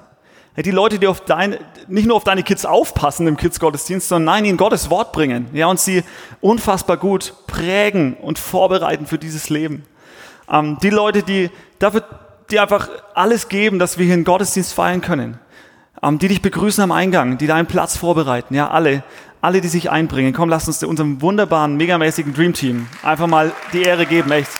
[0.53, 4.35] Hey, die Leute, die auf dein, nicht nur auf deine Kids aufpassen im Kids-Gottesdienst, sondern
[4.35, 5.47] nein, ihnen Gottes Wort bringen.
[5.53, 6.03] Ja, und sie
[6.41, 9.85] unfassbar gut prägen und vorbereiten für dieses Leben.
[10.51, 12.03] Ähm, die Leute, die dafür,
[12.49, 15.39] die einfach alles geben, dass wir hier einen Gottesdienst feiern können.
[16.01, 18.53] Ähm, die dich begrüßen am Eingang, die deinen Platz vorbereiten.
[18.53, 19.03] Ja, alle
[19.41, 20.33] alle, die sich einbringen.
[20.33, 24.51] Komm, lass uns unserem wunderbaren, megamäßigen Dream Team einfach mal die Ehre geben, echt.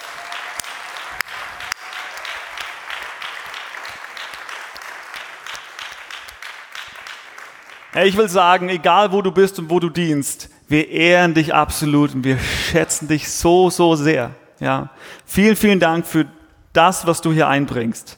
[8.05, 12.13] Ich will sagen, egal wo du bist und wo du dienst, wir ehren dich absolut
[12.13, 14.31] und wir schätzen dich so, so sehr.
[14.59, 14.89] Ja,
[15.25, 16.25] vielen, vielen Dank für
[16.73, 18.17] das, was du hier einbringst.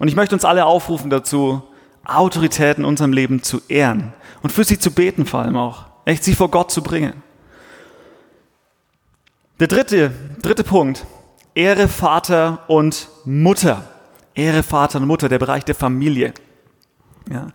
[0.00, 1.62] Und ich möchte uns alle aufrufen dazu,
[2.04, 5.89] Autoritäten in unserem Leben zu ehren und für sie zu beten vor allem auch.
[6.10, 7.22] Echt, sie vor Gott zu bringen.
[9.60, 10.10] Der dritte,
[10.42, 11.06] dritte Punkt.
[11.54, 13.84] Ehre Vater und Mutter.
[14.34, 16.34] Ehre Vater und Mutter, der Bereich der Familie.
[17.30, 17.46] Ja.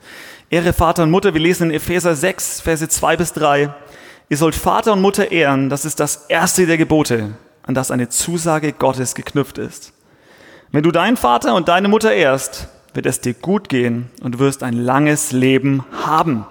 [0.50, 3.74] Ehre Vater und Mutter, wir lesen in Epheser 6, Verse 2 bis 3.
[4.30, 8.08] Ihr sollt Vater und Mutter ehren, das ist das erste der Gebote, an das eine
[8.08, 9.92] Zusage Gottes geknüpft ist.
[10.72, 14.64] Wenn du deinen Vater und deine Mutter ehrst, wird es dir gut gehen und wirst
[14.64, 16.46] ein langes Leben haben.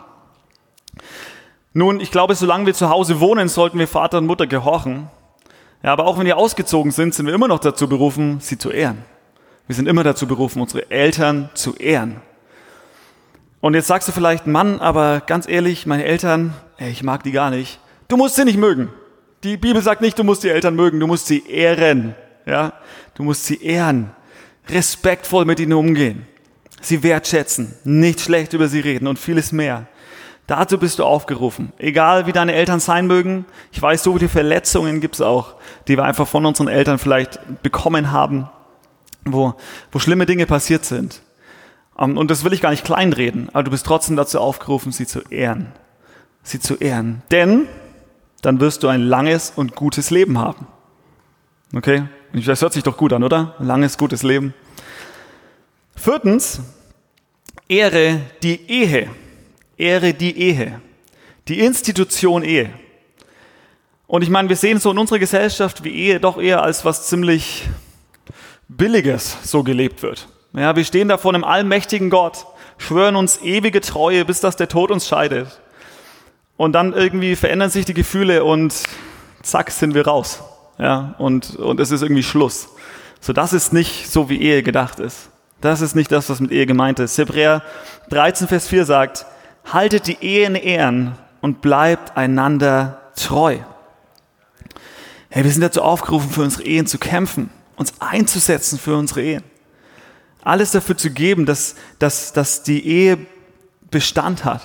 [1.76, 5.08] Nun, ich glaube, solange wir zu Hause wohnen, sollten wir Vater und Mutter gehorchen.
[5.82, 8.70] Ja, aber auch wenn wir ausgezogen sind, sind wir immer noch dazu berufen, sie zu
[8.70, 9.04] ehren.
[9.66, 12.22] Wir sind immer dazu berufen, unsere Eltern zu ehren.
[13.60, 17.32] Und jetzt sagst du vielleicht, Mann, aber ganz ehrlich, meine Eltern, ey, ich mag die
[17.32, 17.80] gar nicht.
[18.06, 18.90] Du musst sie nicht mögen.
[19.42, 22.14] Die Bibel sagt nicht, du musst die Eltern mögen, du musst sie ehren.
[22.46, 22.74] Ja,
[23.14, 24.10] du musst sie ehren,
[24.68, 26.26] respektvoll mit ihnen umgehen,
[26.80, 29.86] sie wertschätzen, nicht schlecht über sie reden und vieles mehr.
[30.46, 31.72] Dazu bist du aufgerufen.
[31.78, 33.46] Egal wie deine Eltern sein mögen.
[33.72, 35.54] Ich weiß, so viele Verletzungen gibt es auch,
[35.88, 38.50] die wir einfach von unseren Eltern vielleicht bekommen haben,
[39.24, 39.54] wo,
[39.90, 41.22] wo schlimme Dinge passiert sind.
[41.98, 45.06] Ähm, und das will ich gar nicht kleinreden, aber du bist trotzdem dazu aufgerufen, sie
[45.06, 45.72] zu ehren.
[46.42, 47.22] Sie zu ehren.
[47.30, 47.66] Denn
[48.42, 50.66] dann wirst du ein langes und gutes Leben haben.
[51.74, 52.04] Okay?
[52.34, 53.54] Das hört sich doch gut an, oder?
[53.60, 54.52] Langes, gutes Leben.
[55.96, 56.60] Viertens,
[57.66, 59.08] ehre die Ehe
[59.76, 60.80] ehre die Ehe,
[61.48, 62.70] die Institution Ehe.
[64.06, 67.08] Und ich meine, wir sehen so in unserer Gesellschaft, wie Ehe doch eher als was
[67.08, 67.68] ziemlich
[68.68, 70.28] Billiges so gelebt wird.
[70.52, 72.46] Ja, wir stehen da vor einem allmächtigen Gott,
[72.78, 75.60] schwören uns ewige Treue, bis dass der Tod uns scheidet.
[76.56, 78.74] Und dann irgendwie verändern sich die Gefühle und
[79.42, 80.42] zack, sind wir raus.
[80.78, 82.68] Ja, und, und es ist irgendwie Schluss.
[83.20, 85.30] So, das ist nicht so, wie Ehe gedacht ist.
[85.60, 87.16] Das ist nicht das, was mit Ehe gemeint ist.
[87.16, 87.62] Hebräer
[88.10, 89.26] 13, Vers 4 sagt,
[89.72, 93.58] haltet die Ehen Ehren und bleibt einander treu.
[95.30, 99.44] Hey, wir sind dazu aufgerufen, für unsere Ehen zu kämpfen, uns einzusetzen für unsere Ehen.
[100.42, 103.18] Alles dafür zu geben, dass, dass, dass die Ehe
[103.90, 104.62] Bestand hat.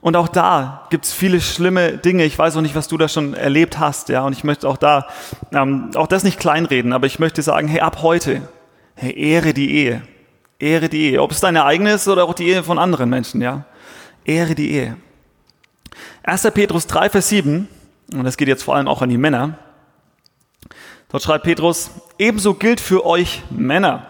[0.00, 2.24] Und auch da gibt es viele schlimme Dinge.
[2.24, 4.22] Ich weiß auch nicht, was du da schon erlebt hast, ja.
[4.22, 5.06] Und ich möchte auch da,
[5.52, 8.48] ähm, auch das nicht kleinreden, aber ich möchte sagen, hey, ab heute,
[8.94, 10.02] hey, ehre die Ehe.
[10.58, 11.22] Ehre die Ehe.
[11.22, 13.64] Ob es deine eigene ist oder auch die Ehe von anderen Menschen, ja.
[14.30, 14.96] Ehre die Ehe.
[16.22, 16.42] 1.
[16.54, 17.66] Petrus 3, Vers 7,
[18.12, 19.58] und das geht jetzt vor allem auch an die Männer.
[21.08, 24.06] Dort schreibt Petrus, ebenso gilt für euch Männer.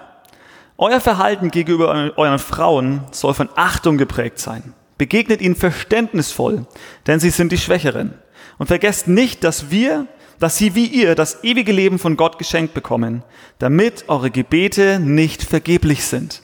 [0.76, 4.74] Euer Verhalten gegenüber euren Frauen soll von Achtung geprägt sein.
[4.98, 6.66] Begegnet ihnen verständnisvoll,
[7.06, 8.14] denn sie sind die Schwächeren.
[8.58, 10.06] Und vergesst nicht, dass wir,
[10.38, 13.22] dass sie wie ihr das ewige Leben von Gott geschenkt bekommen,
[13.58, 16.42] damit eure Gebete nicht vergeblich sind.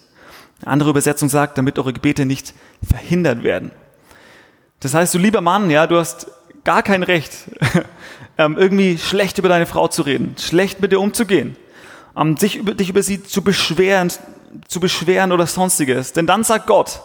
[0.63, 2.55] Eine andere Übersetzung sagt, damit eure Gebete nicht
[2.87, 3.71] verhindert werden.
[4.81, 6.29] Das heißt, du lieber Mann, ja, du hast
[6.65, 7.33] gar kein Recht,
[8.39, 11.57] ähm, irgendwie schlecht über deine Frau zu reden, schlecht mit ihr umzugehen,
[12.17, 14.11] ähm, sich über, dich über sie zu beschweren,
[14.69, 16.13] zu beschweren oder sonstiges.
[16.13, 17.01] Denn dann sagt Gott,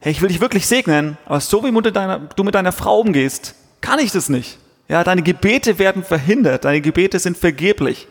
[0.00, 3.98] hey, ich will dich wirklich segnen, aber so wie du mit deiner Frau umgehst, kann
[3.98, 4.58] ich das nicht.
[4.88, 8.06] Ja, deine Gebete werden verhindert, deine Gebete sind vergeblich.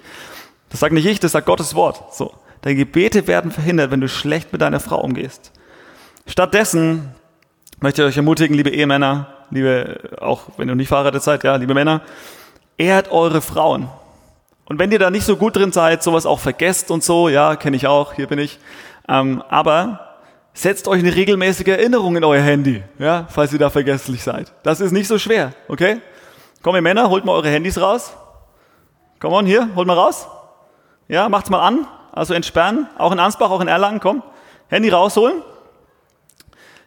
[0.70, 2.14] Das sagt nicht ich, das sagt Gottes Wort.
[2.16, 2.34] So,
[2.64, 5.52] deine Gebete werden verhindert, wenn du schlecht mit deiner Frau umgehst.
[6.26, 7.14] Stattdessen
[7.80, 11.74] möchte ich euch ermutigen, liebe Ehemänner, liebe, auch wenn ihr nicht verheiratet seid, ja, liebe
[11.74, 12.02] Männer,
[12.78, 13.90] ehrt eure Frauen.
[14.66, 17.56] Und wenn ihr da nicht so gut drin seid, sowas auch vergesst und so, ja,
[17.58, 18.60] kenne ich auch, hier bin ich.
[19.10, 20.18] Ähm, aber
[20.54, 24.54] setzt euch eine regelmäßige Erinnerung in euer Handy, ja, falls ihr da vergesslich seid.
[24.64, 25.98] Das ist nicht so schwer, okay?
[26.62, 28.14] Komm, ihr Männer, holt mal eure Handys raus.
[29.20, 30.28] Komm on, hier, holt mal raus.
[31.10, 34.24] Ja, macht's mal an, also entsperren, auch in Ansbach, auch in Erlangen, komm.
[34.70, 35.42] Handy rausholen.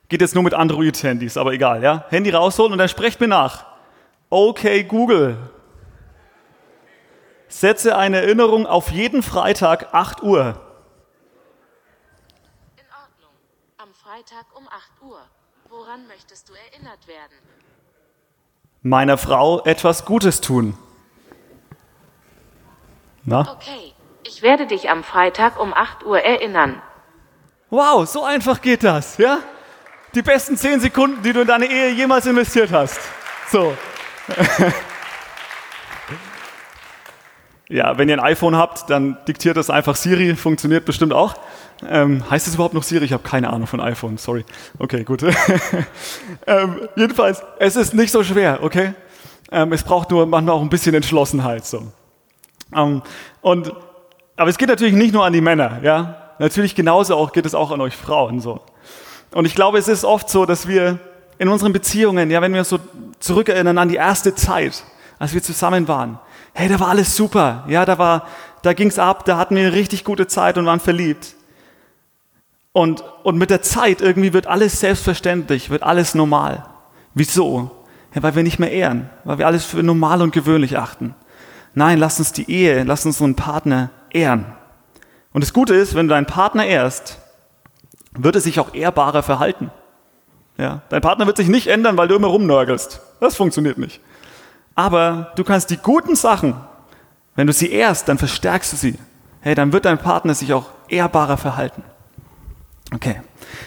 [0.09, 2.05] Geht jetzt nur mit Android-Handys, aber egal, ja.
[2.09, 3.67] Handy rausholen und dann sprecht mir nach.
[4.31, 5.37] Okay, Google.
[7.49, 10.61] Setze eine Erinnerung auf jeden Freitag 8 Uhr.
[12.77, 13.35] In Ordnung.
[13.79, 15.21] Am Freitag um 8 Uhr.
[15.69, 17.37] Woran möchtest du erinnert werden?
[18.83, 20.79] Meiner Frau etwas Gutes tun.
[23.25, 23.41] Na?
[23.41, 23.96] Okay.
[24.37, 26.83] Ich werde dich am Freitag um 8 Uhr erinnern.
[27.71, 29.39] Wow, so einfach geht das, ja?
[30.15, 33.01] die besten zehn Sekunden, die du in deine Ehe jemals investiert hast.
[33.51, 33.75] So.
[37.71, 41.37] ja, wenn ihr ein iPhone habt, dann diktiert das einfach Siri, funktioniert bestimmt auch.
[41.89, 43.07] Ähm, heißt es überhaupt noch Siri?
[43.07, 44.45] Ich habe keine Ahnung von iPhone, sorry.
[44.79, 45.23] Okay, gut.
[46.47, 48.93] ähm, jedenfalls, es ist nicht so schwer, okay?
[49.51, 51.65] Ähm, es braucht nur manchmal auch ein bisschen Entschlossenheit.
[51.65, 51.91] So.
[52.75, 53.01] Ähm,
[53.41, 53.73] und,
[54.37, 56.17] aber es geht natürlich nicht nur an die Männer, ja?
[56.39, 58.41] Natürlich genauso auch geht es auch an euch Frauen.
[58.41, 58.61] So.
[59.33, 60.99] Und ich glaube, es ist oft so, dass wir
[61.39, 62.79] in unseren Beziehungen, ja, wenn wir uns so
[63.19, 64.85] zurückerinnern an die erste Zeit,
[65.19, 66.19] als wir zusammen waren,
[66.53, 68.27] hey, da war alles super, ja, da war,
[68.63, 71.35] da ging's ab, da hatten wir eine richtig gute Zeit und waren verliebt.
[72.73, 76.67] Und, und mit der Zeit irgendwie wird alles selbstverständlich, wird alles normal.
[77.15, 77.71] Wieso?
[78.15, 81.15] Ja, weil wir nicht mehr ehren, weil wir alles für normal und gewöhnlich achten.
[81.75, 84.47] Nein, lass uns die Ehe, lass uns unseren Partner ehren.
[85.33, 87.19] Und das Gute ist, wenn du deinen Partner ehrst,
[88.13, 89.71] wird es sich auch ehrbarer verhalten.
[90.59, 93.01] Ja, dein Partner wird sich nicht ändern, weil du immer rumnörgelst.
[93.21, 94.01] Das funktioniert nicht.
[94.75, 96.55] Aber du kannst die guten Sachen,
[97.35, 98.99] wenn du sie ehrst, dann verstärkst du sie.
[99.41, 101.85] Hey, dann wird dein Partner sich auch ehrbarer verhalten.
[102.95, 103.21] Okay.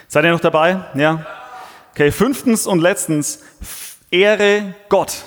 [0.07, 0.79] Seid ihr noch dabei?
[0.95, 1.25] Ja?
[1.91, 3.43] Okay, fünftens und letztens,
[4.09, 5.23] ehre Gott.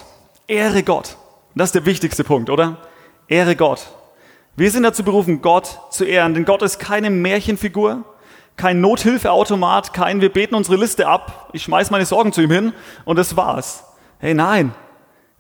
[0.49, 1.17] Ehre Gott.
[1.55, 2.79] Das ist der wichtigste Punkt, oder?
[3.29, 3.87] Ehre Gott.
[4.55, 8.05] Wir sind dazu berufen, Gott zu ehren, denn Gott ist keine Märchenfigur,
[8.57, 12.73] kein Nothilfeautomat, kein wir beten unsere Liste ab, ich schmeiß meine Sorgen zu ihm hin
[13.07, 13.85] und das war's.
[14.19, 14.75] Hey, nein.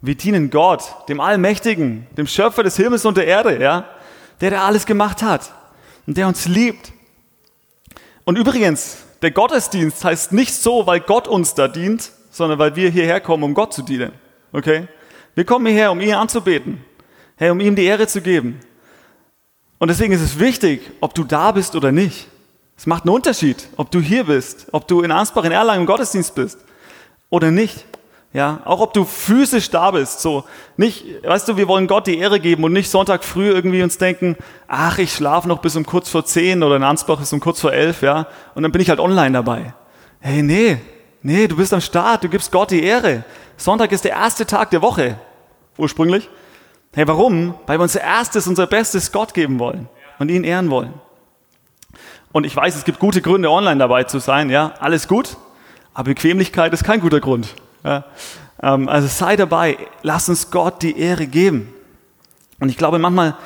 [0.00, 3.84] Wir dienen Gott, dem Allmächtigen, dem Schöpfer des Himmels und der Erde, ja?
[4.40, 5.52] Der, der alles gemacht hat
[6.06, 6.92] und der uns liebt.
[8.24, 12.90] Und übrigens, der Gottesdienst heißt nicht so, weil Gott uns da dient, sondern weil wir
[12.90, 14.12] hierher kommen, um Gott zu dienen.
[14.52, 14.88] Okay?
[15.36, 16.84] Wir kommen hierher, um ihn anzubeten.
[17.36, 18.58] Hey, um ihm die Ehre zu geben.
[19.82, 22.28] Und deswegen ist es wichtig, ob du da bist oder nicht.
[22.76, 25.86] Es macht einen Unterschied, ob du hier bist, ob du in Ansbach, in Erlangen im
[25.86, 26.60] Gottesdienst bist
[27.30, 27.84] oder nicht.
[28.32, 30.44] Ja, auch ob du physisch da bist, so
[30.76, 33.98] nicht, weißt du, wir wollen Gott die Ehre geben und nicht Sonntag früh irgendwie uns
[33.98, 34.36] denken,
[34.68, 37.60] ach, ich schlafe noch bis um kurz vor zehn oder in Ansbach ist um kurz
[37.60, 39.74] vor elf, ja, und dann bin ich halt online dabei.
[40.20, 40.78] Hey, nee,
[41.22, 43.24] nee, du bist am Start, du gibst Gott die Ehre.
[43.56, 45.18] Sonntag ist der erste Tag der Woche,
[45.76, 46.28] ursprünglich.
[46.94, 47.54] Hey, warum?
[47.66, 50.92] Weil wir unser erstes, unser Bestes Gott geben wollen und ihn ehren wollen.
[52.32, 55.38] Und ich weiß, es gibt gute Gründe, online dabei zu sein, ja, alles gut,
[55.94, 57.54] aber Bequemlichkeit ist kein guter Grund.
[57.82, 58.04] Ja.
[58.62, 61.72] Ähm, also sei dabei, lass uns Gott die Ehre geben.
[62.60, 63.36] Und ich glaube manchmal,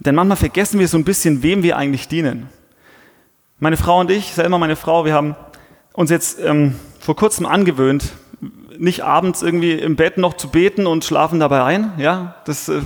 [0.00, 2.48] denn manchmal vergessen wir so ein bisschen, wem wir eigentlich dienen.
[3.60, 5.36] Meine Frau und ich, selber meine Frau, wir haben
[5.92, 8.12] uns jetzt ähm, vor kurzem angewöhnt,
[8.78, 11.92] nicht abends irgendwie im Bett noch zu beten und schlafen dabei ein.
[11.98, 12.80] Ja, das äh,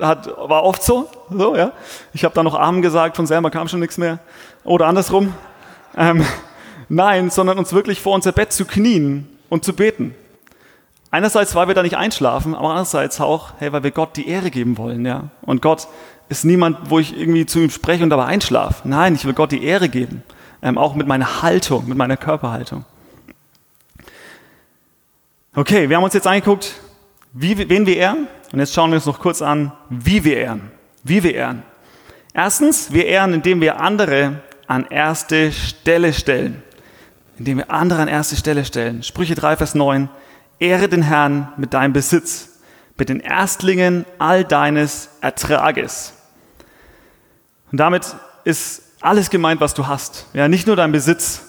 [0.00, 1.08] hat, war oft so.
[1.30, 1.72] so ja.
[2.12, 4.18] Ich habe da noch Amen gesagt, von selber kam schon nichts mehr.
[4.64, 5.34] Oder andersrum.
[5.96, 6.24] Ähm,
[6.88, 10.14] nein, sondern uns wirklich vor unser Bett zu knien und zu beten.
[11.10, 14.50] Einerseits, weil wir da nicht einschlafen, aber andererseits auch, hey, weil wir Gott die Ehre
[14.50, 15.24] geben wollen, ja.
[15.42, 15.86] Und Gott
[16.28, 18.88] ist niemand, wo ich irgendwie zu ihm spreche und dabei einschlafe.
[18.88, 20.22] Nein, ich will Gott die Ehre geben.
[20.62, 22.84] Ähm, auch mit meiner Haltung, mit meiner Körperhaltung.
[25.56, 26.80] Okay, wir haben uns jetzt angeguckt,
[27.32, 28.26] wie, wen wir ehren.
[28.52, 30.72] Und jetzt schauen wir uns noch kurz an, wie wir ehren.
[31.04, 31.62] Wie wir ehren.
[32.32, 36.64] Erstens, wir ehren, indem wir andere an erste Stelle stellen.
[37.38, 39.04] Indem wir andere an erste Stelle stellen.
[39.04, 40.08] Sprüche 3, Vers 9.
[40.58, 42.58] Ehre den Herrn mit deinem Besitz,
[42.98, 46.14] mit den Erstlingen all deines Ertrages.
[47.70, 50.26] Und damit ist alles gemeint, was du hast.
[50.32, 51.42] Ja, nicht nur dein Besitz,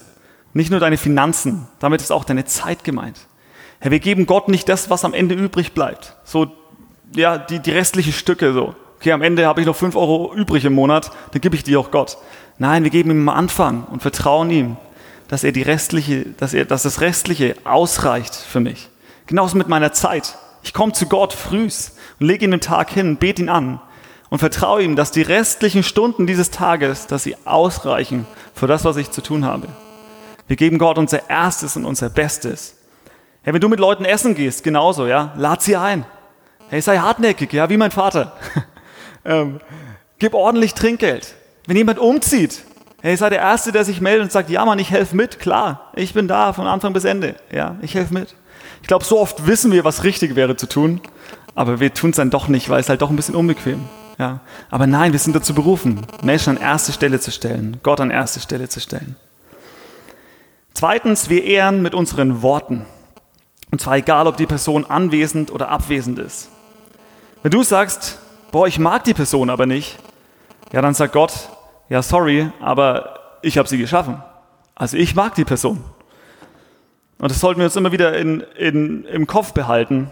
[0.53, 3.17] nicht nur deine Finanzen, damit ist auch deine Zeit gemeint.
[3.85, 6.15] Ja, wir geben Gott nicht das, was am Ende übrig bleibt.
[6.23, 6.47] So,
[7.15, 8.73] ja, die, die restlichen Stücke so.
[8.95, 11.77] Okay, am Ende habe ich noch fünf Euro übrig im Monat, dann gebe ich die
[11.77, 12.17] auch Gott.
[12.57, 14.77] Nein, wir geben ihm am Anfang und vertrauen ihm,
[15.27, 18.89] dass er die restliche, dass er, dass das Restliche ausreicht für mich.
[19.27, 20.35] Genauso mit meiner Zeit.
[20.63, 23.79] Ich komme zu Gott frühs und lege ihn den Tag hin, bete ihn an
[24.31, 28.97] und vertraue ihm, dass die restlichen Stunden dieses Tages, dass sie ausreichen für das, was
[28.97, 29.67] ich zu tun habe.
[30.47, 32.77] Wir geben Gott unser Erstes und unser Bestes.
[33.45, 36.03] Hey, wenn du mit Leuten essen gehst, genauso, ja, lad sie ein.
[36.69, 38.33] Hey, sei hartnäckig, ja, wie mein Vater.
[39.23, 39.59] ähm,
[40.17, 41.35] gib ordentlich Trinkgeld.
[41.67, 42.63] Wenn jemand umzieht,
[43.03, 45.91] hey, sei der Erste, der sich meldet und sagt, ja Mann, ich helfe mit, klar,
[45.95, 48.35] ich bin da von Anfang bis Ende, ja, ich helfe mit.
[48.81, 50.99] Ich glaube, so oft wissen wir, was richtig wäre zu tun,
[51.53, 53.87] aber wir tun es dann doch nicht, weil es halt doch ein bisschen unbequem.
[54.17, 54.39] Ja.
[54.71, 58.39] Aber nein, wir sind dazu berufen, Menschen an erste Stelle zu stellen, Gott an erste
[58.39, 59.15] Stelle zu stellen.
[60.73, 62.87] Zweitens, wir ehren mit unseren Worten.
[63.71, 66.49] Und zwar egal, ob die Person anwesend oder abwesend ist.
[67.41, 68.19] Wenn du sagst,
[68.51, 69.97] boah, ich mag die Person aber nicht,
[70.71, 71.49] ja, dann sagt Gott,
[71.89, 74.23] ja, sorry, aber ich habe sie geschaffen.
[74.73, 75.83] Also ich mag die Person.
[77.17, 80.11] Und das sollten wir uns immer wieder in, in, im Kopf behalten.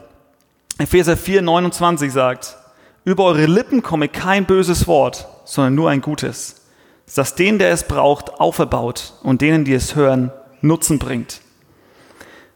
[0.78, 2.58] Epheser 4, 29 sagt,
[3.06, 6.62] über eure Lippen komme kein böses Wort, sondern nur ein gutes,
[7.16, 11.42] das den, der es braucht, auferbaut und denen, die es hören, Nutzen bringt.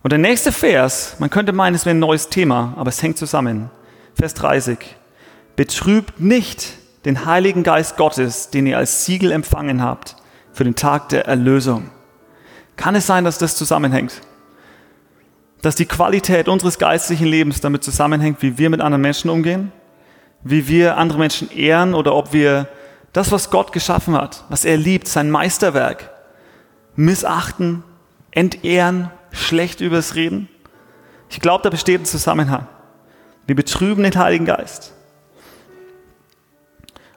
[0.03, 3.17] Und der nächste Vers, man könnte meinen, es wäre ein neues Thema, aber es hängt
[3.17, 3.69] zusammen.
[4.15, 4.77] Vers 30.
[5.55, 6.73] Betrübt nicht
[7.05, 10.15] den Heiligen Geist Gottes, den ihr als Siegel empfangen habt
[10.53, 11.89] für den Tag der Erlösung.
[12.75, 14.21] Kann es sein, dass das zusammenhängt?
[15.61, 19.71] dass die Qualität unseres geistlichen Lebens damit zusammenhängt, wie wir mit anderen Menschen umgehen,
[20.43, 22.67] wie wir andere Menschen ehren oder ob wir
[23.13, 26.11] das, was Gott geschaffen hat, was er liebt, sein Meisterwerk,
[26.95, 27.83] missachten,
[28.31, 30.49] entehren, schlecht übers Reden.
[31.29, 32.67] Ich glaube, da besteht ein Zusammenhang.
[33.45, 34.93] Wir betrüben den Heiligen Geist.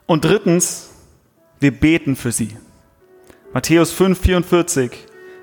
[0.05, 0.89] Und drittens,
[1.59, 2.57] wir beten für sie.
[3.53, 4.91] Matthäus 5, 44.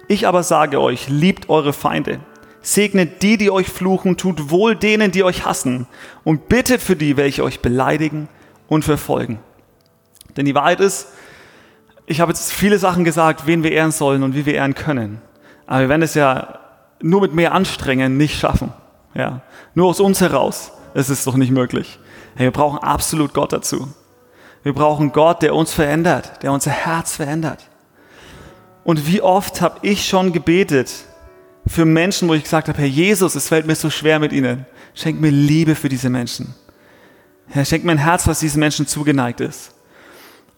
[0.08, 2.20] Ich aber sage euch, liebt eure Feinde,
[2.62, 5.86] segnet die, die euch fluchen, tut wohl denen, die euch hassen
[6.24, 8.28] und bittet für die, welche euch beleidigen
[8.68, 9.38] und verfolgen.
[10.36, 11.08] Denn die Wahrheit ist,
[12.06, 15.20] ich habe jetzt viele Sachen gesagt, wen wir ehren sollen und wie wir ehren können.
[15.66, 16.60] Aber wir werden es ja
[17.00, 18.72] nur mit mehr Anstrengen nicht schaffen.
[19.14, 19.42] Ja,
[19.74, 21.98] nur aus uns heraus ist es doch nicht möglich.
[22.36, 23.88] Hey, wir brauchen absolut Gott dazu.
[24.62, 27.68] Wir brauchen Gott, der uns verändert, der unser Herz verändert.
[28.84, 30.90] Und wie oft habe ich schon gebetet,
[31.68, 34.66] für Menschen, wo ich gesagt habe, Herr Jesus, es fällt mir so schwer mit ihnen.
[34.94, 36.54] Schenk mir Liebe für diese Menschen.
[37.48, 39.74] Herr, schenk mir ein Herz, was diesen Menschen zugeneigt ist.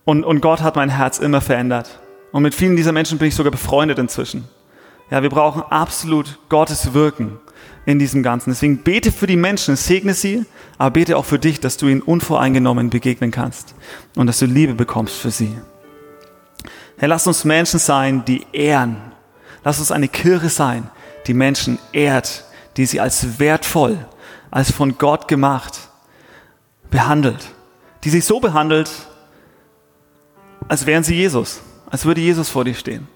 [0.05, 2.00] Und, und Gott hat mein Herz immer verändert.
[2.33, 4.48] Und mit vielen dieser Menschen bin ich sogar befreundet inzwischen.
[5.10, 7.38] Ja, wir brauchen absolut Gottes Wirken
[7.84, 8.50] in diesem Ganzen.
[8.50, 10.44] Deswegen bete für die Menschen, segne sie,
[10.78, 13.74] aber bete auch für dich, dass du ihnen unvoreingenommen begegnen kannst
[14.14, 15.58] und dass du Liebe bekommst für sie.
[16.96, 18.96] Herr, lass uns Menschen sein, die ehren.
[19.64, 20.90] Lass uns eine Kirche sein,
[21.26, 22.44] die Menschen ehrt,
[22.76, 23.98] die sie als wertvoll,
[24.50, 25.88] als von Gott gemacht
[26.90, 27.50] behandelt,
[28.04, 28.90] die sich so behandelt,
[30.68, 33.08] als wären sie Jesus, als würde Jesus vor dir stehen.